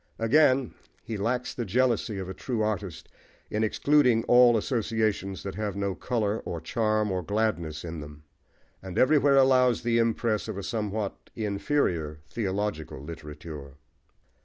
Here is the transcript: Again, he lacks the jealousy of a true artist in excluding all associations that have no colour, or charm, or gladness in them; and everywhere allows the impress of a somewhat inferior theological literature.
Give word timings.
Again, 0.17 0.73
he 1.03 1.15
lacks 1.15 1.53
the 1.53 1.63
jealousy 1.63 2.17
of 2.17 2.27
a 2.27 2.33
true 2.33 2.63
artist 2.63 3.07
in 3.51 3.63
excluding 3.63 4.23
all 4.23 4.57
associations 4.57 5.43
that 5.43 5.53
have 5.53 5.75
no 5.75 5.93
colour, 5.93 6.39
or 6.39 6.59
charm, 6.59 7.11
or 7.11 7.21
gladness 7.21 7.85
in 7.85 7.99
them; 8.01 8.23
and 8.81 8.97
everywhere 8.97 9.37
allows 9.37 9.83
the 9.83 9.99
impress 9.99 10.47
of 10.47 10.57
a 10.57 10.63
somewhat 10.63 11.29
inferior 11.35 12.17
theological 12.29 12.99
literature. 12.99 13.75